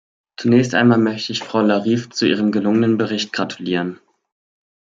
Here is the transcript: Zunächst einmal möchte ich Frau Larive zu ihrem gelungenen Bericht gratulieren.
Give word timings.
Zunächst 0.35 0.73
einmal 0.73 0.97
möchte 0.97 1.31
ich 1.31 1.43
Frau 1.43 1.61
Larive 1.61 2.09
zu 2.09 2.25
ihrem 2.25 2.51
gelungenen 2.51 2.97
Bericht 2.97 3.31
gratulieren. 3.33 3.99